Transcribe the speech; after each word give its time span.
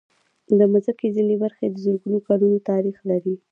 د 0.57 0.59
مځکې 0.73 1.07
ځینې 1.15 1.35
برخې 1.43 1.65
د 1.69 1.75
زرګونو 1.85 2.17
کلونو 2.27 2.57
تاریخ 2.69 2.97
لري. 3.09 3.35